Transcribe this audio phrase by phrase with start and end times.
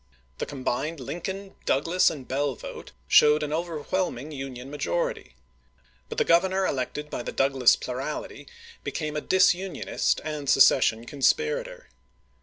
[0.39, 5.35] The combined Lin coln, Douglas, and Bell vote showed an over whelming Union majority;
[6.09, 8.47] but the Grovernor elected by the Douglas plurality
[8.83, 11.87] became a dis unionist and secession conspirator.